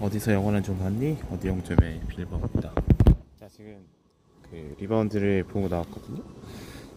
[0.00, 1.18] 어디서 영화는 좀 봤니?
[1.32, 2.72] 어디 영점의 빌버입니다.
[3.40, 3.84] 자 지금
[4.48, 6.22] 그 리바운드를 보고 나왔거든요.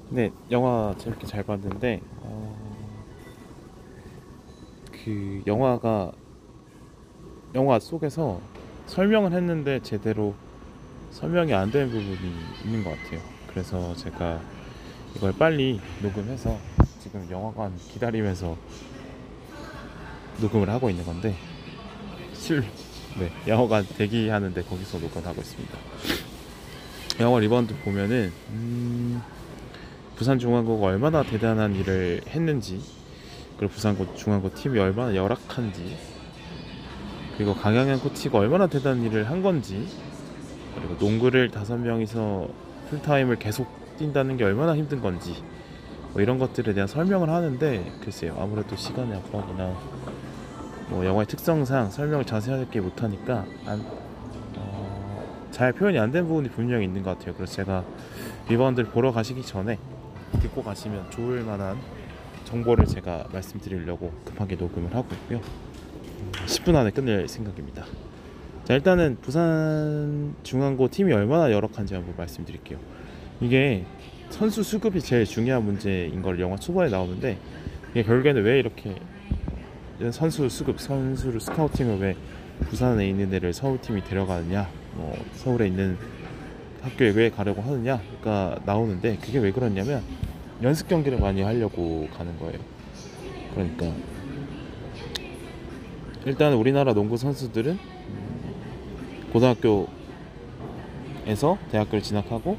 [0.08, 2.56] 근데 영화 재밌게 잘 봤는데 어,
[4.92, 6.12] 그 영화가
[7.56, 8.40] 영화 속에서
[8.86, 10.36] 설명을 했는데 제대로
[11.10, 12.34] 설명이 안 되는 부분이
[12.66, 13.20] 있는 것 같아요.
[13.48, 14.40] 그래서 제가
[15.16, 16.56] 이걸 빨리 녹음해서
[17.00, 18.56] 지금 영화관 기다리면서
[20.40, 21.36] 녹음을 하고 있는 건데
[22.34, 22.64] 실
[23.20, 25.78] 네, 영화관 대기하는데 거기서 녹음하고 있습니다.
[27.20, 29.22] 영화 리바운드 보면은 음,
[30.16, 32.82] 부산 중앙고가 얼마나 대단한 일을 했는지
[33.58, 35.98] 그리고 부산고 중앙고 팀이 얼마나 열악한지
[37.36, 39.88] 그리고 강양현 코치가 얼마나 대단한 일을 한 건지
[40.76, 42.48] 그리고 농구를 다섯 명이서
[42.90, 45.44] 풀타임을 계속 뛴다는 게 얼마나 힘든 건지
[46.14, 49.76] 뭐 이런 것들에 대한 설명을 하는데 글쎄요 아무래도 시간의 압박이나
[50.92, 53.82] 뭐 영화의 특성상 설명을 자세하게 못하니까 안,
[54.58, 57.34] 어, 잘 표현이 안 된 부분이 분명히 있는 것 같아요.
[57.36, 57.86] 그래서 제가
[58.50, 59.78] 리바운드를 보러 가시기 전에
[60.42, 61.78] 듣고 가시면 좋을 만한
[62.46, 65.38] 정보를 제가 말씀드리려고 급하게 녹음을 하고 있고요.
[65.40, 67.86] 음, 10분 안에 끝낼 생각입니다.
[68.66, 72.78] 자 일단은 부산 중앙고 팀이 얼마나 열악한지 한번 말씀드릴게요.
[73.40, 73.86] 이게
[74.30, 77.38] 선수 수급이 제일 중요한 문제인 걸 영화 초반에 나오는데
[77.92, 78.96] 이게 결국에는 왜 이렇게
[80.10, 82.16] 선수 수급, 선수를 스카우팅을 왜
[82.62, 85.98] 부산에 있는 애를 서울팀이 데려가느냐, 뭐 서울에 있는
[86.82, 90.02] 학교에 왜 가려고 하느냐가 나오는데 그게 왜 그러냐면
[90.64, 92.58] 연습 경기를 많이 하려고 가는 거예요.
[93.54, 93.92] 그러니까
[96.26, 97.78] 일단 우리나라 농구 선수들은
[99.34, 99.88] 고등학교에서
[101.72, 102.58] 대학교를 진학하고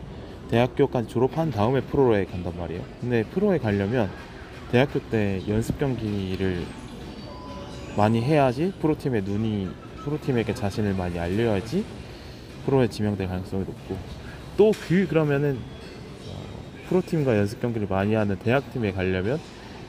[0.51, 2.83] 대학교까지 졸업한 다음에 프로에 간단 말이에요.
[3.01, 4.11] 근데 프로에 가려면
[4.71, 6.65] 대학교 때 연습 경기를
[7.97, 9.69] 많이 해야지 프로팀의 눈이
[10.05, 11.85] 프로팀에게 자신을 많이 알려야지
[12.65, 13.97] 프로에 지명될 가능성이 높고
[14.57, 15.59] 또 그 그러면은
[16.29, 19.39] 어, 프로팀과 연습 경기를 많이 하는 대학팀에 가려면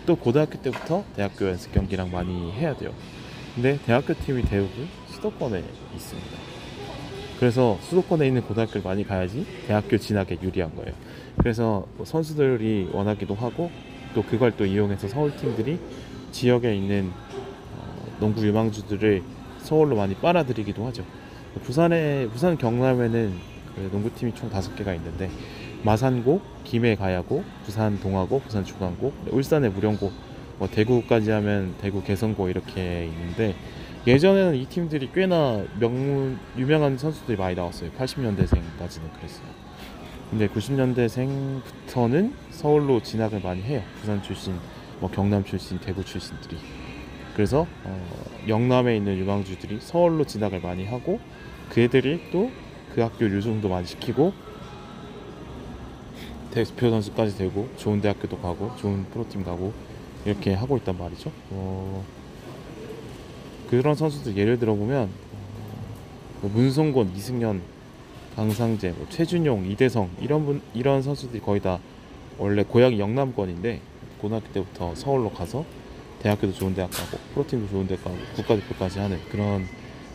[0.06, 2.94] 또 고등학교 때부터 대학교 연습 경기랑 많이 해야 돼요.
[3.56, 5.64] 근데 대학교 팀이 대부분 수도권에
[5.96, 6.30] 있습니다.
[7.40, 10.94] 그래서 수도권에 있는 고등학교를 많이 가야지 대학교 진학에 유리한 거예요.
[11.38, 13.70] 그래서 뭐 선수들이 원하기도 하고
[14.16, 15.80] 또 그걸 또 이용해서 서울 팀들이
[16.32, 17.12] 지역에 있는
[18.20, 19.24] 농구 유망주들을
[19.60, 21.04] 서울로 많이 빨아들이기도 하죠.
[21.64, 23.34] 부산에 부산 경남에는
[23.76, 25.30] 그 농구팀이 총 다섯 개가 있는데
[25.84, 30.12] 마산고, 김해 가야고, 부산 동아고, 부산 중앙고, 울산의 무령고,
[30.58, 33.56] 뭐 대구까지 하면 대구 개성고 이렇게 있는데
[34.06, 37.90] 예전에는 이 팀들이 꽤나 명문 유명한 선수들이 많이 나왔어요.
[37.92, 39.48] 80년대생까지는 그랬어요.
[40.30, 43.82] 근데 90년대생부터는 서울로 진학을 많이 해요.
[44.00, 44.56] 부산 출신,
[45.00, 46.58] 뭐 경남 출신, 대구 출신들이.
[47.36, 48.08] 그래서 어,
[48.48, 51.20] 영남에 있는 유망주들이 서울로 진학을 많이 하고
[51.70, 52.50] 그 애들이 또
[52.94, 54.34] 그 학교 유종도 많이 시키고
[56.52, 59.74] 대표 선수까지 되고 좋은 대학교도 가고 좋은 프로팀 가고
[60.26, 61.32] 이렇게 하고 있단 말이죠.
[61.50, 62.04] 어,
[63.68, 65.10] 그런 선수들 예를 들어 보면 어,
[66.42, 67.64] 뭐 문성곤, 이승현,
[68.36, 71.80] 강상재, 뭐 최준용, 이대성 이런 분 이런 선수들이 거의 다
[72.38, 73.82] 원래 고향이 영남권인데
[74.22, 75.66] 고등학교 때부터 서울로 가서
[76.24, 79.68] 대학교도 좋은 대학 가고 프로팀도 좋은 대학 가고 국가대표까지 하는 그런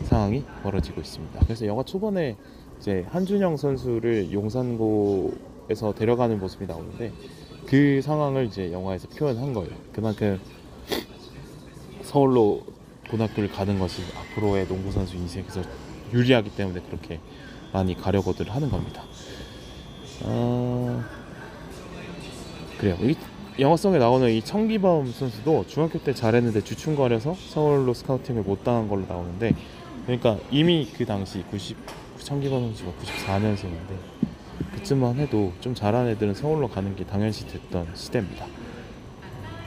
[0.05, 1.39] 상황이 벌어지고 있습니다.
[1.41, 2.35] 그래서 영화 초반에
[2.79, 7.11] 이제 한준영 선수를 용산고에서 데려가는 모습이 나오는데
[7.67, 9.69] 그 상황을 이제 영화에서 표현한 거예요.
[9.93, 10.39] 그만큼
[12.01, 12.63] 서울로
[13.11, 15.61] 고등학교를 가는 것이 앞으로의 농구 선수 인생에서
[16.11, 17.19] 유리하기 때문에 그렇게
[17.71, 19.03] 많이 가려고들 하는 겁니다.
[20.23, 21.03] 어...
[22.79, 22.97] 그래요.
[23.59, 29.05] 이 영화성에 나오는 이 청기범 선수도 중학교 때 잘했는데 주춤거려서 서울로 스카우팅을 못 당한 걸로
[29.05, 29.53] 나오는데
[30.05, 31.75] 그러니까 이미 그 당시 90
[32.19, 33.97] 청기범 선수가 94년생인데
[34.75, 38.45] 그쯤만 해도 좀 잘한 애들은 서울로 가는 게 당연시 됐던 시대입니다.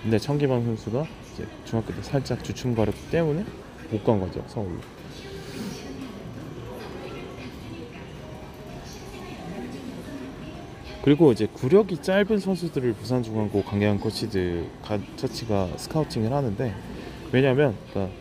[0.03, 3.45] 근데 청기범 선수가 이제 중학교 때 살짝 주춤거렸기 때문에
[3.91, 4.81] 못 간 거죠 서울로.
[11.03, 14.67] 그리고 이제 구력이 짧은 선수들을 부산중앙고 강양 코치들
[15.17, 16.75] 처치가 스카우팅을 하는데
[17.33, 18.15] 왜냐면 그러니까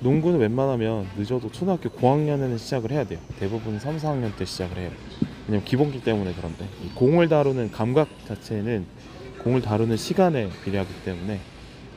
[0.00, 3.18] 농구는 웬만하면 늦어도 초등학교 고학년에는 시작을 해야 돼요.
[3.40, 4.90] 대부분 3, 4학년 때 시작을 해요.
[5.46, 8.86] 왜냐면 기본기 때문에 그런데 공을 다루는 감각 자체는
[9.42, 11.40] 공을 다루는 시간에 비례하기 때문에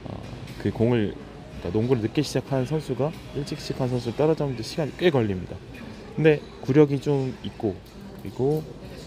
[0.05, 0.21] 어,
[0.59, 1.13] 그 공을
[1.57, 5.55] 그러니까 농구를 늦게 시작하는 선수가 일찍 시작한 선수를 따라잡는 데 시간이 꽤 걸립니다.
[6.15, 7.75] 근데 구력이 좀 있고
[8.23, 8.63] 그리고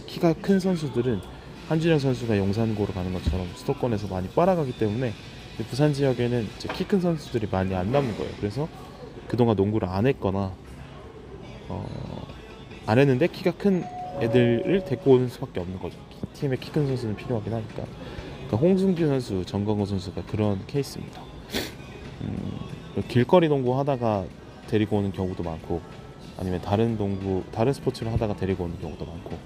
[0.08, 1.20] 키가 큰 선수들은
[1.68, 5.12] 한준영 선수가 용산고로 가는 것처럼 수도권에서 많이 빨아가기 때문에
[5.70, 8.30] 부산 지역에는 키 큰 선수들이 많이 안 남는 거예요.
[8.38, 8.68] 그래서
[9.26, 10.52] 그동안 농구를 안 했거나
[11.68, 11.86] 어,
[12.86, 13.84] 안 했는데 키가 큰
[14.20, 15.96] 애들을 데리고 오는 수밖에 없는 거죠.
[16.10, 17.84] 키- 팀에 키 큰 선수는 필요하긴 하니까.
[18.46, 21.20] 그러니까 홍승규 선수, 정광호 선수가 그런 케이스입니다.
[22.22, 22.58] 음,
[23.08, 24.24] 길거리 농구 하다가
[24.68, 25.82] 데리고 오는 경우도 많고
[26.38, 29.36] 아니면 다른 농구 다른 스포츠를 하다가 데리고 오는 경우도 많고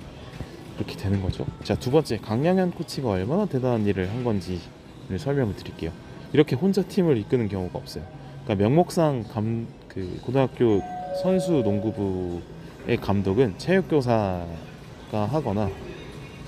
[0.82, 1.46] 그렇게 되는 거죠.
[1.64, 5.93] 자 두 번째 강양현 코치가 얼마나 대단한 일을 한 건지를 설명을 드릴게요.
[6.32, 8.05] 이렇게 혼자 팀을 이끄는 경우가 없어요.
[8.44, 10.81] 그러니까 명목상 감 그 고등학교
[11.23, 14.46] 선수 농구부의 감독은 체육교사가
[15.11, 15.70] 하거나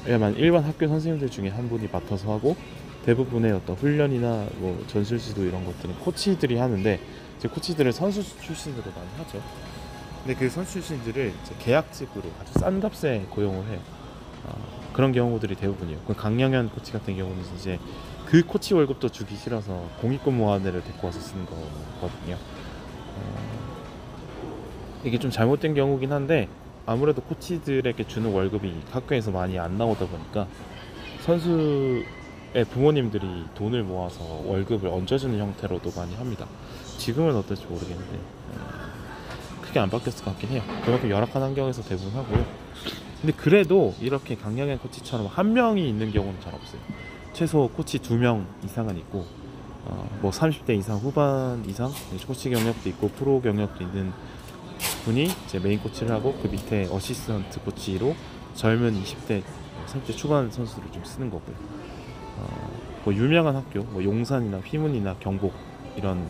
[0.06, 2.56] 일반 학교 선생님들 중에 한 분이 맡아서 하고
[3.04, 6.98] 대부분의 어떤 훈련이나 뭐 전술 지도 이런 것들은 코치들이 하는데
[7.38, 9.42] 이제 코치들은 선수 출신으로 많이 하죠.
[10.24, 13.78] 근데 그 선수 출신들을 이제 계약직으로 아주 싼 값에 고용을 해요.
[14.44, 16.00] 어, 그런 경우들이 대부분이에요.
[16.06, 17.78] 그 강영현 코치 같은 경우는 이제
[18.26, 22.34] 그 코치 월급도 주기 싫어서 공익근무원 애를 데리고 와서 쓰는 거거든요.
[22.34, 23.54] 어,
[25.04, 26.48] 이게 좀 잘못된 경우긴 한데
[26.86, 30.46] 아무래도 코치들에게 주는 월급이 학교에서 많이 안 나오다 보니까
[31.20, 32.04] 선수의
[32.70, 36.46] 부모님들이 돈을 모아서 월급을 얹어주는 형태로도 많이 합니다.
[36.98, 40.62] 지금은 어떨지 모르겠는데 어, 크게 안 바뀌었을 것 같긴 해요.
[40.84, 42.44] 그만큼 열악한 환경에서 대부분 하고요.
[43.24, 46.78] 근데 그래도 이렇게 강영현 코치처럼 한 명이 있는 경우는 잘 없어요.
[47.32, 49.24] 최소 코치 두 명 이상은 있고
[49.86, 51.90] 어, 뭐 30대 이상 후반 이상
[52.26, 54.12] 코치 경력도 있고 프로 경력도 있는
[55.06, 58.14] 분이 이제 메인 코치를 하고 그 밑에 어시스턴트 코치로
[58.56, 59.42] 젊은 20대
[59.86, 61.56] 30대 초반 선수들을 좀 쓰는 거고요.
[62.36, 62.70] 어,
[63.06, 65.54] 뭐 유명한 학교, 뭐 용산이나 휘문이나 경복
[65.96, 66.28] 이런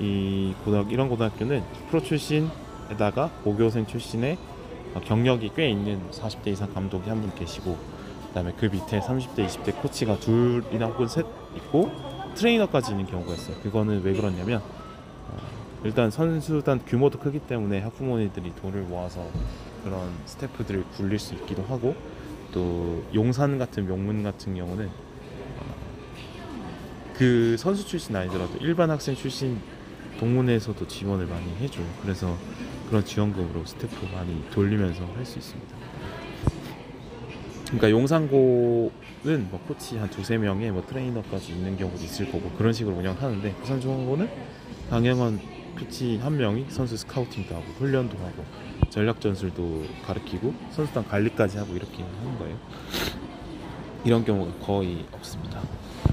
[0.00, 4.51] 이 고등학 이런 고등학교는 프로 출신에다가 모교생 출신의 어,
[5.00, 7.76] 경력이 꽤 있는 40대 이상 감독이 한 분 계시고
[8.28, 11.24] 그다음에 그 밑에 30대 20대 코치가 둘이나 혹은 셋
[11.56, 11.90] 있고
[12.34, 13.56] 트레이너까지 있는 경우가 있어요.
[13.62, 15.36] 그거는 왜 그러냐면 어,
[15.84, 19.26] 일단 선수단 규모도 크기 때문에 학부모님들이 돈을 모아서
[19.84, 21.94] 그런 스태프들을 굴릴 수 있기도 하고
[22.52, 25.74] 또 용산 같은 명문 같은 경우는 어,
[27.14, 29.58] 그 선수 출신 아니더라도 일반 학생 출신
[30.18, 31.84] 동문회에서도 지원을 많이 해줘요.
[32.02, 32.34] 그래서
[32.92, 35.74] 그런 지원금으로 스태프 많이 돌리면서 할 수 있습니다.
[37.64, 42.96] 그러니까 용산고는 뭐 코치 한 두세 명에 뭐 트레이너까지 있는 경우도 있을 거고 그런 식으로
[42.96, 44.28] 운영하는데 부산중앙고는
[44.90, 45.40] 강영원
[45.78, 48.44] 코치 한 명이 선수 스카우팅도 하고 훈련도 하고
[48.90, 52.58] 전략 전술도 가르치고 선수단 관리까지 하고 이렇게 하는 거예요.
[54.04, 55.62] 이런 경우가 거의 없습니다.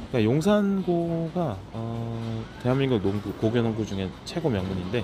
[0.07, 5.03] 그러니까 용산고가 어, 대한민국 농구 고교 농구 중에 최고 명문인데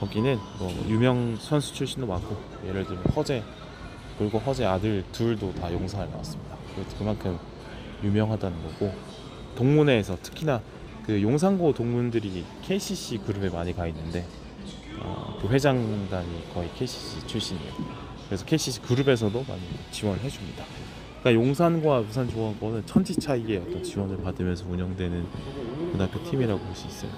[0.00, 2.36] 거기는 뭐 유명 선수 출신도 많고
[2.66, 3.42] 예를 들면 허재
[4.18, 6.56] 그리고 허재 아들 둘도 다 용산을 나왔습니다.
[6.98, 7.38] 그만큼
[8.02, 8.92] 유명하다는 거고
[9.56, 10.60] 동문회에서 특히나
[11.06, 14.26] 그 용산고 동문들이 KCC 그룹에 많이 가 있는데
[15.00, 17.72] 어, 그 회장단이 거의 KCC 출신이에요.
[18.26, 20.64] 그래서 KCC 그룹에서도 많이 지원을 해줍니다.
[21.22, 25.26] 그러니까 용산고와 부산중앙고는 천지 차이의 어떤 지원을 받으면서 운영되는
[25.92, 27.10] 고등학교 팀이라고 볼 수 있어요.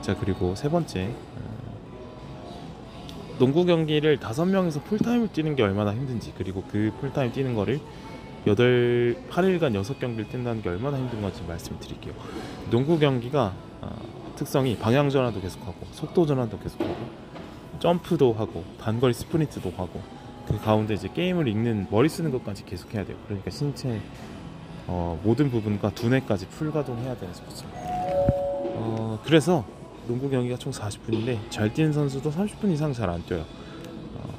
[0.00, 1.49] 자 그리고 세 번째 어,
[3.40, 7.80] 농구 경기를 다섯 명에서 풀타임을 뛰는 게 얼마나 힘든지 그리고 그 풀타임 뛰는 거를
[8.46, 12.12] 여덟 8일간 여섯 경기를 뛴다는 게 얼마나 힘든 건지 말씀드릴게요.
[12.70, 13.96] 농구 경기가 어,
[14.36, 16.96] 특성이 방향 전환도 계속하고 속도 전환도 계속하고
[17.78, 20.02] 점프도 하고 단거리 스프린트도 하고
[20.46, 23.16] 그 가운데 이제 게임을 읽는 머리 쓰는 것까지 계속 해야 돼요.
[23.24, 24.02] 그러니까 신체
[24.86, 27.80] 어, 모든 부분과 두뇌까지 풀 가동해야 되는 스포츠입니다.
[28.74, 29.64] 어, 그래서
[30.10, 33.44] 농구 경기가 총 40분인데 잘 뛰는 선수도 30분 이상 잘 안 뛰어요.
[34.16, 34.34] 어,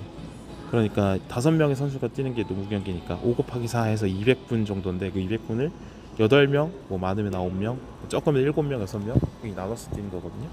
[0.70, 5.20] 그러니까 다섯 명의 선수가 뛰는 게 농구 경기니까 5 곱하기 4 해서 200분 정도인데 그
[5.20, 5.72] 200분을
[6.20, 7.78] 8명, 뭐 많으면 9명,
[8.10, 10.50] 적으면 7명, 6명 이 나눠서 뛰는 거거든요.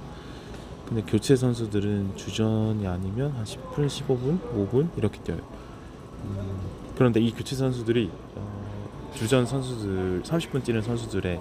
[0.86, 5.40] 근데 교체 선수들은 주전이 아니면 한 10분, 15분, 5분 이렇게 뛰어요.
[6.24, 6.60] 음,
[6.96, 11.40] 그런데 이 교체 선수들이 어, 주전 선수들 30분 뛰는 선수들의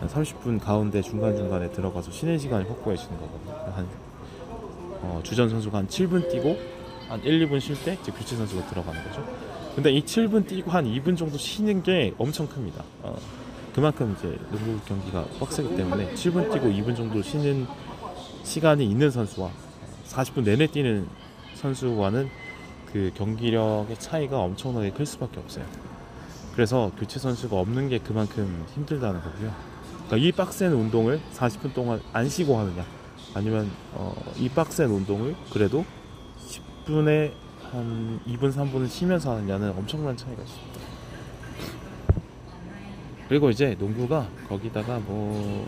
[0.00, 3.72] 한 30분 가운데 중간중간에 들어가서 쉬는 시간을 확보해 주는 거거든요.
[3.72, 3.86] 한
[5.02, 6.56] 어, 주전 선수가 한 7분 뛰고
[7.08, 9.24] 한 1, 2분 쉴 때 이제 교체 선수가 들어가는 거죠.
[9.74, 12.82] 근데 이 7분 뛰고 한 2분 정도 쉬는 게 엄청 큽니다.
[13.02, 13.16] 어,
[13.74, 17.66] 그만큼 이제 농구 경기가 빡세기 때문에 7분 뛰고 2분 정도 쉬는
[18.42, 19.50] 시간이 있는 선수와
[20.06, 21.06] 40분 내내 뛰는
[21.54, 22.28] 선수와는
[22.92, 25.64] 그 경기력의 차이가 엄청나게 클 수밖에 없어요.
[26.54, 29.75] 그래서 교체 선수가 없는 게 그만큼 힘들다는 거고요.
[30.06, 32.84] 그러니까 이 빡센 운동을 40분 동안 안 쉬고 하느냐,
[33.34, 35.84] 아니면 어, 이 빡센 운동을 그래도
[36.86, 37.32] 10분에
[37.72, 40.80] 한 2분, 3분을 쉬면서 하느냐는 엄청난 차이가 있습니다.
[43.28, 45.66] 그리고 이제 농구가 거기다가 뭐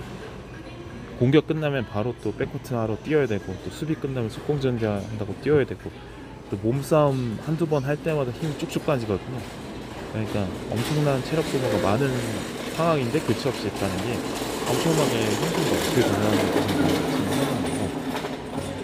[1.18, 5.66] 공격 끝나면 바로 또 백코트 하러 뛰어야 되고 또 수비 끝나면 속공 전개 한다고 뛰어야
[5.66, 5.90] 되고
[6.50, 9.40] 또 몸싸움 한두 번 할 때마다 힘이 쭉쭉 빠지거든요.
[10.12, 12.08] 그러니까 엄청난 체력 소모가 많은
[12.78, 14.14] 상황인데 교체 없이 했다는 게
[14.70, 16.58] 엄청나게 힘든 거그 대단한 거고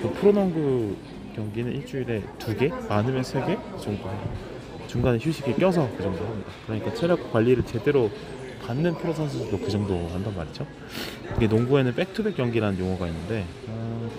[0.02, 0.96] 또 프로농구
[1.36, 4.10] 경기는 일주일에 두 개, 많으면 세 개 정도.
[4.88, 6.50] 중간에 휴식이 껴서 그 정도 합니다.
[6.66, 8.10] 그러니까 체력 관리를 제대로
[8.66, 10.66] 받는 프로 선수들도 그 정도 한단 말이죠.
[11.36, 14.10] 이게 농구에는 back-to-back 경기라는 용어가 있는데 어,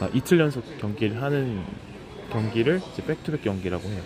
[0.00, 1.62] 아, 이틀 연속 경기를 하는
[2.32, 4.00] 경기를 이제 back-to-back 경기라고 해요.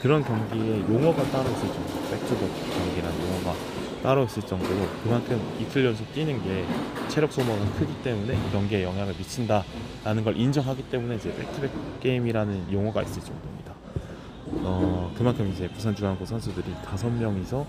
[0.00, 1.74] 그런 경기에 용어가 따로 정도,
[2.10, 3.54] back-to-back 경기라는 용어가
[4.02, 6.64] 따로 있을 정도로 그만큼 이틀 연속 뛰는 게
[7.08, 13.02] 체력 소모가 크기 때문에 이 경기에 영향을 미친다라는 걸 인정하기 때문에 이제 back-to-back 게임이라는 용어가
[13.02, 13.74] 있을 정도입니다.
[14.62, 17.66] 어, 그만큼 이제 부산 중앙고 선수들이 다섯 명이서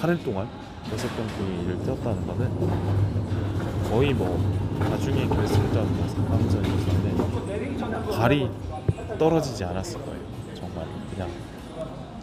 [0.00, 0.48] 8일 동안
[0.92, 4.38] 여섯 경기를 뛰었다는 거는 거의 뭐
[4.78, 6.06] 나중에 결승전, 뭐
[6.38, 8.50] 4강전이었는데 발이
[9.18, 10.20] 떨어지지 않았을 거예요.
[10.54, 11.30] 정말 그냥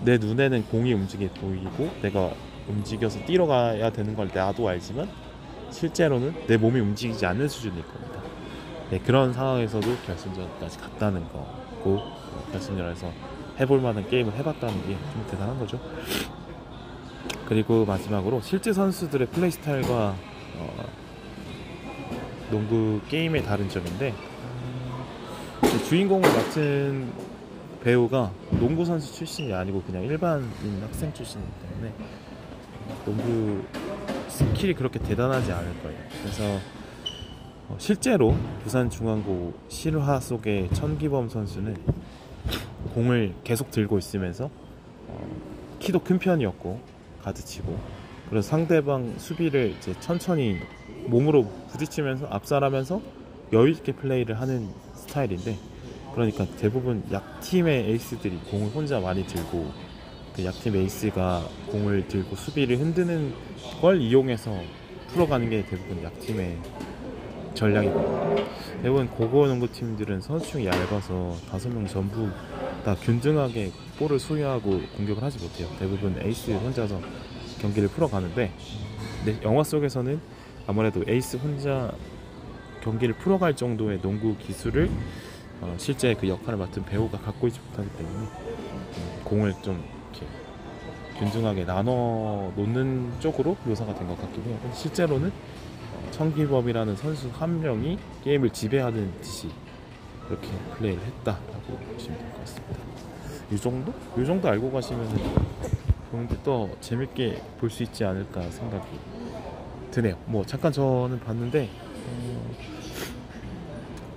[0.03, 2.31] 내 눈에는 공이 움직이 보이고 내가
[2.69, 5.09] 움직여서 뛰러 가야 되는 걸 나도 알지만
[5.71, 8.21] 실제로는 내 몸이 움직이지 않는 수준일 겁니다.
[8.89, 11.99] 네, 그런 상황에서도 결승전까지 갔다는 거고
[12.51, 13.11] 결승전에서
[13.59, 15.79] 해볼 만한 게임을 해봤다는 게 좀 대단한 거죠.
[17.47, 20.15] 그리고 마지막으로 실제 선수들의 플레이 스타일과
[20.57, 20.83] 어,
[22.51, 24.13] 농구 게임의 다른 점인데
[25.63, 27.11] 음, 주인공을 맡은
[27.83, 30.49] 배우가 농구 선수 출신이 아니고 그냥 일반인
[30.81, 31.93] 학생 출신이기 때문에
[33.09, 33.63] 농구
[34.27, 35.97] 스킬이 그렇게 대단하지 않을 거예요.
[36.21, 36.43] 그래서
[37.67, 41.75] 어, 실제로 부산중앙고 실화 속의 천기범 선수는
[42.93, 44.51] 공을 계속 들고 있으면서
[45.07, 45.27] 어,
[45.79, 46.79] 키도 큰 편이었고
[47.23, 47.79] 가드치고
[48.29, 50.59] 그래서 상대방 수비를 이제 천천히
[51.07, 53.01] 몸으로 부딪히면서 압살하면서
[53.53, 55.57] 여유 있게 플레이를 하는 스타일인데
[56.13, 59.88] 그러니까 대부분 약 팀의 에이스들이 공을 혼자 많이 들고
[60.35, 63.33] 그 약팀 에이스가 공을 들고 수비를 흔드는
[63.81, 64.51] 걸 이용해서
[65.07, 66.57] 풀어가는 게 대부분 약팀의
[67.53, 68.35] 전략이거든요.
[68.81, 72.29] 대부분 고고 농구 팀들은 선수층이 얇아서 다섯 명 전부
[72.85, 75.67] 다 균등하게 볼을 소유하고 공격을 하지 못해요.
[75.79, 77.01] 대부분 에이스 혼자서
[77.59, 78.53] 경기를 풀어가는데
[79.23, 80.19] 근데 영화 속에서는
[80.67, 81.91] 아무래도 에이스 혼자
[82.81, 84.89] 경기를 풀어갈 정도의 농구 기술을
[85.61, 89.83] 어, 실제 그 역할을 맡은 배우가 갖고 있지 못하기 때문에 음, 공을 좀
[91.19, 94.57] 균등하게 나눠 놓는 쪽으로 묘사가 된 것 같긴 해요.
[94.73, 99.49] 실제로는 어, 청기범이라는 선수 한 명이 게임을 지배하는 듯이
[100.27, 100.47] 그렇게
[100.77, 102.79] 플레이를 했다라고 보시면 될 것 같습니다.
[103.51, 103.93] 이 정도?
[104.17, 105.07] 이 정도 알고 가시면
[106.11, 108.87] 경기 또 재밌게 볼 수 있지 않을까 생각이
[109.91, 110.15] 드네요.
[110.25, 111.69] 뭐 잠깐 저는 봤는데
[112.07, 112.38] 어,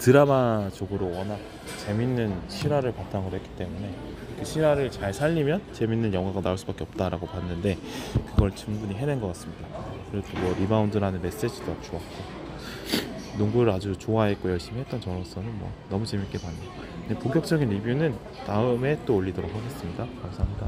[0.02, 1.38] 드라마 쪽으로 워낙
[1.86, 3.94] 재밌는 실화를 바탕으로 했기 때문에
[4.36, 7.78] 그 실화를 잘 살리면 재밌는 영화가 나올 수밖에 없다라고 봤는데
[8.26, 9.68] 그걸 충분히 해낸 것 같습니다.
[10.10, 12.42] 그리고 뭐 리바운드라는 메시지도 좋았고
[13.38, 16.70] 농구를 아주 좋아했고 열심히 했던 저로서는 뭐 너무 재밌게 봤네요.
[17.08, 20.04] 네, 본격적인 리뷰는 다음에 또 올리도록 하겠습니다.
[20.20, 20.66] 감사합니다.